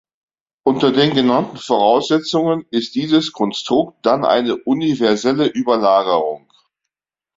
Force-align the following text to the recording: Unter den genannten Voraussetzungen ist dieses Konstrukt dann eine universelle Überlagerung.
Unter 0.65 0.91
den 0.91 1.13
genannten 1.13 1.57
Voraussetzungen 1.57 2.65
ist 2.71 2.95
dieses 2.95 3.33
Konstrukt 3.33 4.03
dann 4.03 4.25
eine 4.25 4.55
universelle 4.57 5.45
Überlagerung. 5.45 6.51